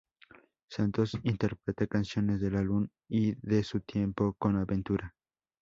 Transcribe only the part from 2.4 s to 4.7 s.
del álbum y de su tiempo con